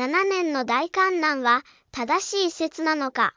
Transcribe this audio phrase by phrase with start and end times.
[0.00, 1.62] 7年の大観難は
[1.92, 3.34] 正しい説なのか？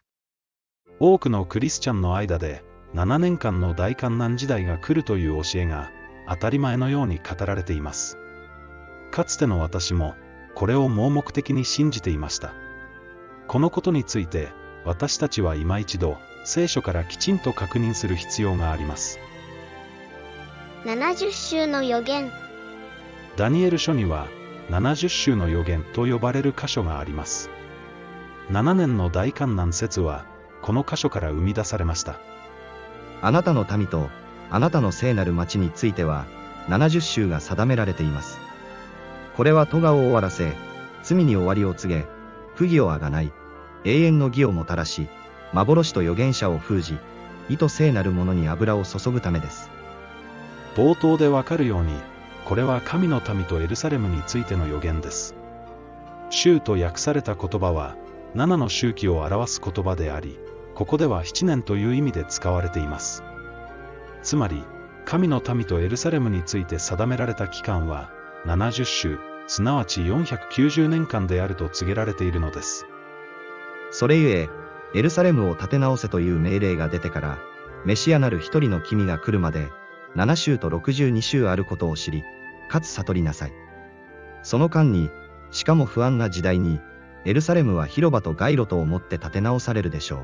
[0.98, 5.92] 多くのクリスチャンの間で7年間の大観難時代が来るという教えが
[6.30, 8.18] 当たり前のように語られています。
[9.12, 10.16] かつての私も
[10.56, 12.54] これを盲目的に信じていました。
[13.50, 14.48] このことについて
[14.86, 19.20] 私たちは今一度聖書からきちんと確認する必要があります。
[20.86, 22.32] 70週の予言。
[23.36, 24.30] ダニエル書には
[24.70, 27.50] 70週の予言と呼ばれる箇所があります。
[28.50, 30.26] 7年の大観難説は
[30.62, 32.20] この箇所から生み出されました。
[33.22, 34.10] あなたの民と
[34.50, 36.26] あなたの聖なる町については
[36.68, 38.40] 70週が定められています。
[39.36, 40.54] これは咎を終わらせ
[41.02, 42.06] 罪に終わりを告げ
[42.56, 43.32] 不義をあがない
[43.84, 45.08] 永遠の義をもたらし
[45.52, 46.98] 幻と預言者を封じ
[47.50, 49.70] 意図聖なるものに油を注ぐためです。
[50.76, 51.94] 冒頭でわかるように
[52.46, 55.36] これは神の民とエルサレムについての予言です。
[56.30, 57.96] 州と訳された言葉は
[58.36, 60.40] 7の周期を表す言葉であり
[60.74, 63.24] ここでは7年という意味で使われています。
[64.22, 64.64] つまり
[65.06, 68.10] 神の民とエルサレムについて定められた期間は
[68.46, 72.86] 70週すなわち490年間であると告げられているのです。
[73.92, 74.50] それゆえ
[74.96, 77.38] エルサレムを建て直せという命令が出てから
[77.86, 79.70] メシアなる一人の君が来るまで
[80.16, 82.24] 7週と62週あることを知り
[82.70, 83.54] かつ悟りなさい。
[84.44, 85.10] その間に
[85.52, 86.80] しかも不安な時代に
[87.26, 90.20] エルサレムは広場と街路とをもって建て直されるでしょう。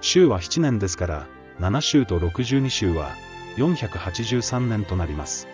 [0.00, 1.26] 週は7年ですから
[1.58, 3.10] 7週と62週は
[3.56, 5.48] 483年となります。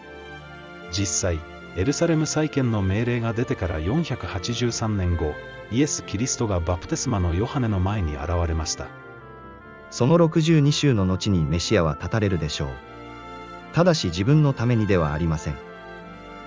[0.93, 1.41] 実際
[1.77, 5.35] エルサレム再建の命令が出てから483年後
[5.71, 8.89] イエス・キリストがバプテスマのヨハネの前に現れました。
[9.91, 12.69] その62週の後にメシアは立たれるでしょう
[13.72, 15.55] ただし自分のためにではありません。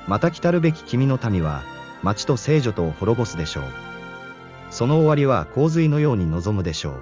[0.07, 1.63] また来たるべき君の民は
[2.01, 3.63] 町と聖女とを滅ぼすでしょう。
[4.71, 7.01] その終わりは洪水のように望むでしょう。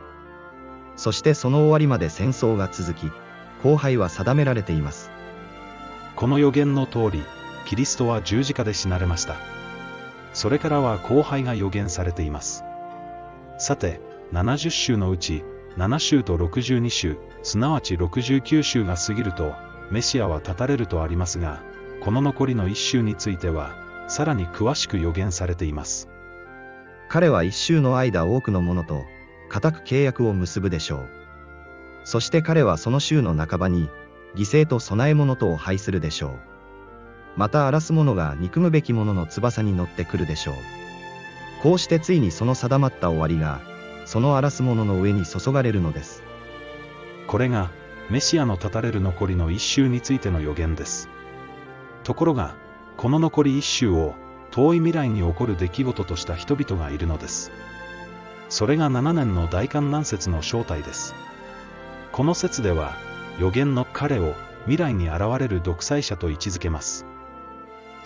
[0.95, 3.11] そしてその終わりまで戦争が続き
[3.63, 5.11] 荒廃は定められています。
[6.15, 7.23] この予言の通り
[7.65, 9.35] キリストは十字架で死なれました。
[10.33, 12.63] それからは荒廃が予言されています。
[13.57, 14.01] さて
[14.33, 15.43] 70週のうち
[15.77, 19.53] 7週と62週すなわち69週が過ぎると
[19.91, 21.61] メシアは立たれるとありますが
[22.01, 23.75] この残りの1週については
[24.07, 26.09] さらに詳しく予言されています。
[27.09, 29.03] 彼は一週の間多くの者と
[29.49, 31.09] 固く契約を結ぶでしょう。
[32.03, 33.89] そして彼はその週の半ばに
[34.35, 36.39] 犠牲と供え物とを拝するでしょう。
[37.35, 40.55] また荒らす者が憎むべき者の翼に乗ってくるでしょう。
[41.61, 43.61] こうしてついにその定まった終わりが
[44.05, 46.23] その荒らす者の上に注がれるのです。
[47.27, 47.71] これが
[48.09, 51.09] メシアの立たれる残りの一週についての予言です。
[52.03, 52.55] ところが
[52.95, 54.15] この残り一週を
[54.49, 57.51] 遠い未来に起こる出来事とした人々がいるのです。
[58.49, 61.13] それが7年の大観難説の正体です。
[62.13, 62.95] この説では
[63.39, 67.05] 予言の彼を未来に現れる独裁者と位置づけます。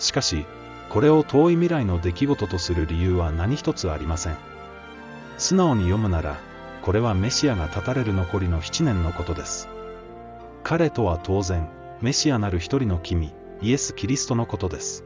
[0.00, 0.46] しかし
[0.88, 4.36] これを遠い未来の出来事とする理由は何一つありません。
[5.38, 6.38] 素直に読むなら
[6.82, 9.71] これはメシアが立たれる残りの7年のことです。
[10.72, 11.68] 彼とは当然
[12.00, 15.04] メシアなる一人の君イエス・キリストのことです。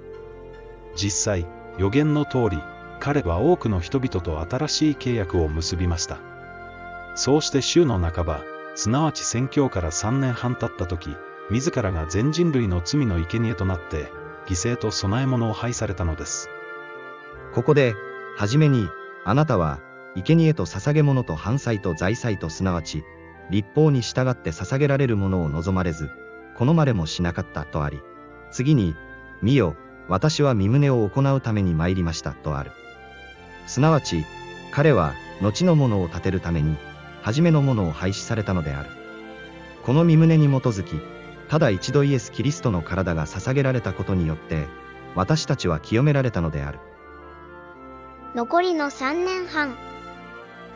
[0.94, 1.46] 実際
[1.76, 2.62] 予言の通り
[3.00, 6.20] 彼は多くの人々と新しい契約を結びました。
[7.16, 8.44] そうして週の半ば
[8.76, 11.10] すなわち宣教から3年半経った時
[11.50, 14.12] 自らが全人類の罪の生贄となって
[14.46, 16.48] 犠牲と供え物を拝されたのです。
[17.52, 17.96] ここで
[18.36, 18.88] はじめに
[19.24, 19.80] あなたは
[20.14, 23.02] 生贄と捧げ物と犯罪と財祭とすなわち
[23.50, 26.10] 立法に従って捧げられるものを望まれず
[26.56, 28.00] 好まれもしなかったとあり
[28.50, 28.94] 次に
[29.42, 29.76] 見よ
[30.08, 32.70] 私は身旨を行うために参りましたとある。
[33.66, 34.24] すなわち
[34.70, 36.76] 彼は後のものを立てるために
[37.22, 38.90] 初めのものを廃止されたのである。
[39.84, 41.00] この身旨に基づき
[41.48, 44.66] ただ一度イエス・キリストの体が捧げられたことによって
[45.14, 46.78] 私たちは清められたのである。
[48.34, 49.74] 残りの3年半。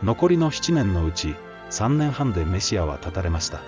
[0.03, 1.35] 残りの7年のうち
[1.71, 3.61] 3年半でメシアは立たれました。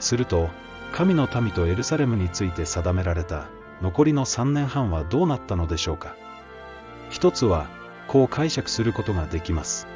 [0.00, 0.48] すると
[0.92, 3.46] 神の民とエルサレムについて定められた
[3.80, 6.16] 残りの3年半はどうなったのでしょうか。
[7.10, 7.66] 一つは
[8.08, 9.86] こう解釈することができます。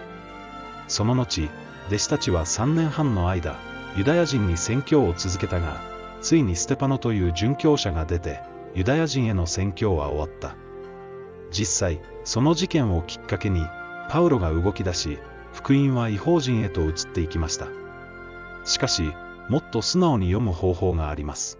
[0.88, 1.48] その後
[1.88, 3.56] 弟子たちは3年半の間
[3.96, 5.80] ユダヤ人に宣教を続けたが
[6.20, 8.40] ついにステパノという殉教者が出て
[8.74, 10.54] ユダヤ人への宣教は終わった。
[11.50, 13.64] 実際その事件をきっかけに
[14.08, 15.18] パウロが動き出し
[15.66, 17.66] 福音は違法人へと移っていきました
[18.64, 19.02] しかし
[19.48, 21.58] もっと素直に読む方法があります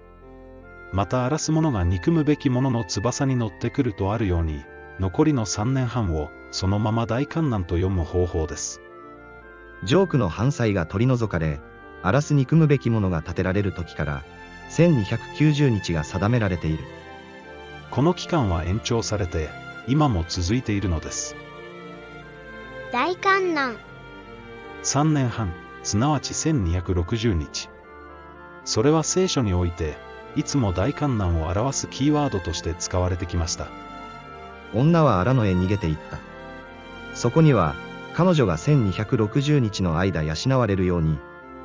[0.93, 4.63] また荒らす者が憎むべき者の翼に乗ってくるとあるように
[5.01, 8.81] 残りの3年半をそのまま大観難と読む方法です。
[9.85, 11.61] ジョークの反災が取り除かれ、
[12.03, 14.25] 荒らす憎むべきものが建てられる時から、
[14.71, 16.85] 1290日が定められている。
[17.91, 19.51] この期間は延長されて、
[19.87, 21.37] 今も続いているのです。
[22.93, 23.77] 大観難。
[24.87, 25.53] 3年半、
[25.83, 27.69] すなわち1260日。
[28.65, 29.97] それは聖書において、
[30.37, 33.67] いつも大観難を表すキーワードとして使われてきました。
[34.73, 36.21] 女は荒野へ逃げていった。
[37.17, 37.75] そこには、
[38.15, 41.19] 彼女が1260日の間養われるように、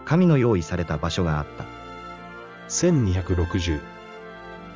[0.04, 1.66] 神の用意された場所があった。
[2.70, 3.82] 1260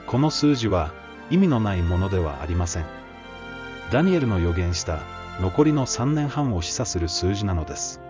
[0.06, 0.92] この数字は
[1.32, 2.86] 意味のないものではありません。
[3.92, 5.00] ダニエルの予言した
[5.42, 8.05] 残りの3年半を示唆する数字なのです。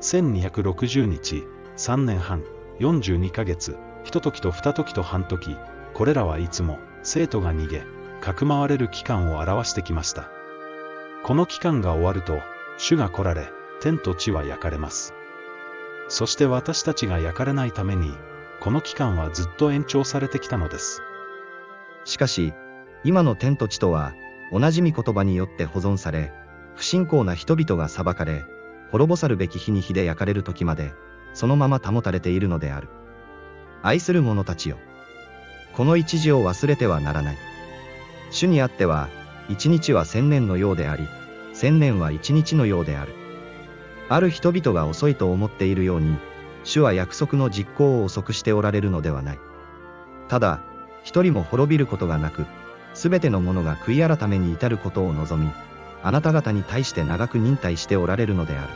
[0.00, 1.44] 1260日、
[1.76, 2.42] 3年半、
[2.78, 5.56] 42ヶ月、一時と二時と半時、
[5.92, 7.84] これらはいつも生徒が逃げ、
[8.20, 10.30] かくまわれる期間を表してきました。
[11.22, 12.40] この期間が終わると、
[12.78, 13.48] 主が来られ、
[13.80, 15.14] 天と地は焼かれます。
[16.08, 18.14] そして私たちが焼かれないために、
[18.60, 21.02] この期間はずっと延長されてきたのです。
[22.04, 22.54] しかし、
[23.04, 24.14] 今の天と地とは、
[24.52, 26.32] 同じ御言葉によって保存され、
[26.74, 28.44] 不信仰な人々が裁かれ、
[28.90, 30.92] 滅ぼさるべき日に火で焼かれる時まで、
[31.32, 32.88] そのまま保たれているのである。
[33.82, 34.76] 愛する者たちよ。
[35.74, 37.38] この一時を忘れてはならない。
[38.30, 39.08] 主にあっては、
[39.48, 41.08] 一日は千年のようであり、
[41.52, 43.14] 千年は一日のようである。
[44.08, 46.16] ある人々が遅いと思っているように、
[46.64, 49.38] 主は約束の実行を遅くしておられるのではない。
[50.28, 50.60] ただ、
[51.02, 52.46] 一人も滅びることがなく、
[52.94, 55.50] すべての者が悔い改めに至ることを望み、
[56.02, 58.72] あなた方に対して長く忍耐しておられるのである。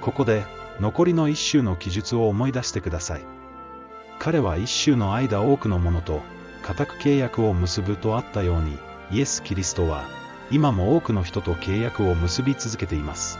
[0.00, 0.44] ここで、
[0.80, 3.22] 残りの一週の記述を思い出してください。
[4.18, 6.22] 彼は一週の間多くの者と、
[6.62, 8.78] 固く契約を結ぶとあったように、
[9.10, 10.04] イエス・キリストは、
[10.50, 13.38] 今も多くの人と契約を結び続けています。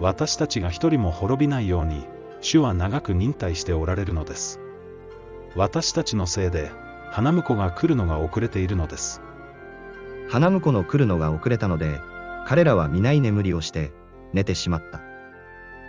[0.00, 2.06] 私たちが一人も滅びないように、
[2.40, 4.60] 主は長く忍耐しておられるのです。
[5.54, 6.70] 私たちのせいで、
[7.10, 9.22] 花婿が来るのが遅れているのです。
[10.28, 12.00] 花婿の来るのが遅れたので、
[12.46, 13.92] 彼らは皆居眠りをして、
[14.32, 15.00] 寝てしまった。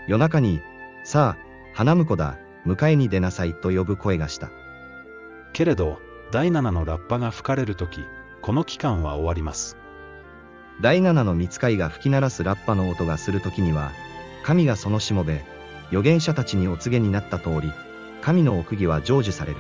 [0.08, 0.62] 夜中に、
[1.04, 4.50] さあ、花婿だ、迎えに出なさいと呼ぶ声がした。
[5.54, 6.00] けれど、
[6.32, 8.02] 第七のラッパが吹かれるとき、
[8.42, 9.78] この期間は終わります。
[10.82, 13.92] 第七の見つかいが吹き鳴らすラッパの音がするときには、
[14.44, 15.44] 神がそのしもべ、
[15.88, 17.72] 預言者たちにお告げになった通り、
[18.22, 19.58] 神の奥義は成就される。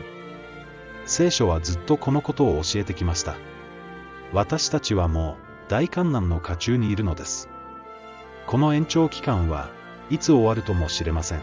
[1.05, 3.35] 聖書はずっとこのことを教えてきました。
[4.33, 5.37] 私たちはも
[5.67, 7.49] う大観難の渦中にいるのです。
[8.45, 9.69] この延長期間は
[10.09, 11.41] いつ終わるとも知れません。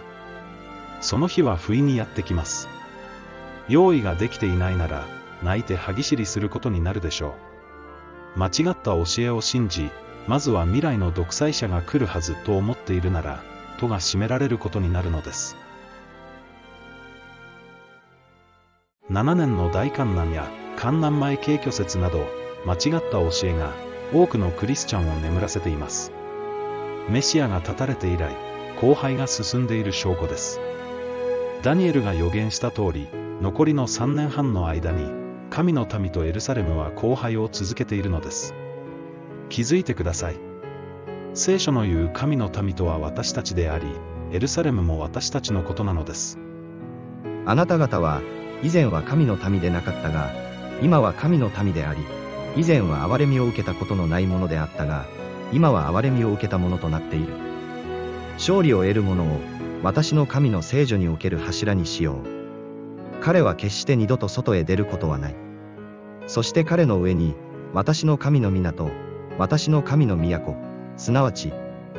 [1.01, 2.69] その日は不意にやってきます。
[3.69, 5.07] 用意ができていないなら、
[5.43, 7.35] 泣いて歯ぎしりすることになるでしょ
[8.37, 8.39] う。
[8.39, 9.91] 間違った教えを信じ、
[10.27, 13.43] まずは未来の独裁者が来るはずと思っているなら、
[13.79, 15.57] 戸が閉められることになるのです。
[19.11, 22.27] 7年の大観難や観難前景挙説など
[22.67, 22.81] 間違っ
[23.11, 23.73] た教えが
[24.13, 26.13] 多くのクリスチャンを眠らせています。
[27.09, 28.35] メシアが立たれて以来、
[28.81, 30.61] 荒廃が進んでいる証拠です。
[31.63, 33.09] ダニエルが予言した通り、
[33.41, 35.11] 残りの3年半の間に、
[35.51, 38.55] 神の民とエルサレムは荒廃を続けているのです。
[39.49, 40.37] 気づいてください。
[41.35, 43.87] 聖書の言う神の民とは私たちであり、
[44.33, 46.39] エルサレムも私たちのことなのです。
[47.47, 48.23] あなた方は、
[48.63, 50.31] 以前は神の民でなかったが、
[50.83, 52.01] 今は神の民であり、
[52.57, 55.07] 以前は憐れみを受けたことのないものであったが、
[55.53, 57.35] 今は憐れみを受けたものとなっている。
[58.35, 59.41] 勝利を得る者を、
[59.83, 63.21] 私の神の聖女における柱にしよう。
[63.21, 65.37] 彼は決して二度と外へ出ることはない。
[66.27, 67.35] そして彼の上に、
[67.73, 68.91] 私の神の港、
[69.37, 70.57] 私の神の都、
[70.97, 71.53] すなわち、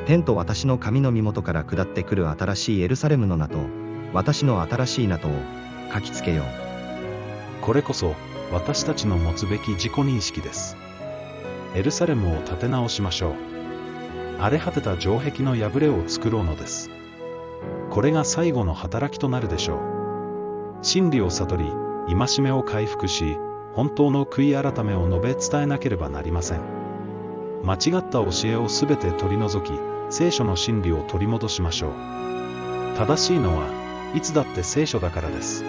[0.06, 3.58] 天と私の神の身元から下ってくる新しいエルサレムの名と、
[4.14, 5.32] 私の新しい名とを
[5.92, 6.46] 書きつけよう。
[7.60, 8.14] これこそ
[8.52, 10.76] 私たちの持つべき自己認識です。
[11.74, 13.34] エルサレムを立て直しましょう。
[14.38, 16.90] 荒れ果てた城壁の破れを作ろうのです。
[17.90, 19.80] これが最後の働きとなるでしょう。
[20.82, 21.72] 真理を悟り、
[22.14, 23.38] 戒めを回復し、
[23.74, 26.60] 本当の悔い改めを述べ伝えなければなりません。
[27.64, 29.72] 間違った教えをすべて取り除き、
[30.08, 31.90] 聖書の真理を取り戻しましょう。
[32.96, 33.66] 正しいのは、
[34.14, 35.64] いつだって聖書だからです。